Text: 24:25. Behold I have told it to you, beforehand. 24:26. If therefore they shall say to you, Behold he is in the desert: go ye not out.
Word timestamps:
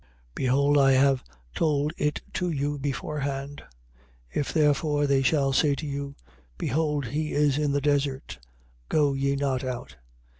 24:25. 0.31 0.33
Behold 0.35 0.77
I 0.79 0.91
have 0.93 1.23
told 1.53 1.93
it 1.95 2.21
to 2.33 2.49
you, 2.49 2.79
beforehand. 2.79 3.61
24:26. 4.33 4.39
If 4.39 4.51
therefore 4.51 5.05
they 5.05 5.21
shall 5.21 5.53
say 5.53 5.75
to 5.75 5.85
you, 5.85 6.15
Behold 6.57 7.05
he 7.05 7.33
is 7.33 7.59
in 7.59 7.71
the 7.71 7.81
desert: 7.81 8.39
go 8.89 9.13
ye 9.13 9.35
not 9.35 9.63
out. 9.63 9.97